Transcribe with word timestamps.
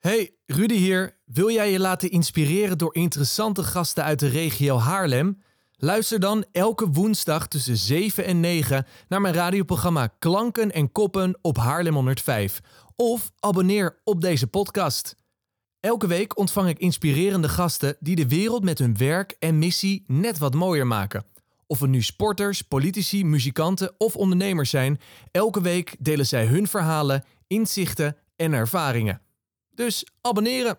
Hey, 0.00 0.34
Rudy 0.46 0.74
hier. 0.74 1.18
Wil 1.24 1.50
jij 1.50 1.70
je 1.70 1.80
laten 1.80 2.10
inspireren 2.10 2.78
door 2.78 2.94
interessante 2.94 3.62
gasten 3.62 4.04
uit 4.04 4.18
de 4.18 4.28
regio 4.28 4.78
Haarlem? 4.78 5.42
Luister 5.72 6.20
dan 6.20 6.44
elke 6.52 6.88
woensdag 6.90 7.48
tussen 7.48 7.76
7 7.76 8.24
en 8.24 8.40
9 8.40 8.86
naar 9.08 9.20
mijn 9.20 9.34
radioprogramma 9.34 10.06
Klanken 10.06 10.72
en 10.72 10.92
Koppen 10.92 11.38
op 11.42 11.56
Haarlem 11.56 11.94
105. 11.94 12.60
Of 12.96 13.30
abonneer 13.38 14.00
op 14.04 14.20
deze 14.20 14.46
podcast. 14.46 15.16
Elke 15.80 16.06
week 16.06 16.38
ontvang 16.38 16.68
ik 16.68 16.78
inspirerende 16.78 17.48
gasten 17.48 17.96
die 17.98 18.16
de 18.16 18.28
wereld 18.28 18.64
met 18.64 18.78
hun 18.78 18.96
werk 18.96 19.36
en 19.38 19.58
missie 19.58 20.04
net 20.06 20.38
wat 20.38 20.54
mooier 20.54 20.86
maken. 20.86 21.24
Of 21.66 21.80
het 21.80 21.90
nu 21.90 22.02
sporters, 22.02 22.62
politici, 22.62 23.24
muzikanten 23.24 23.94
of 23.98 24.16
ondernemers 24.16 24.70
zijn, 24.70 25.00
elke 25.30 25.60
week 25.60 25.96
delen 25.98 26.26
zij 26.26 26.46
hun 26.46 26.66
verhalen, 26.66 27.24
inzichten 27.46 28.16
en 28.36 28.52
ervaringen. 28.52 29.20
Dus 29.80 30.04
abonneren. 30.20 30.78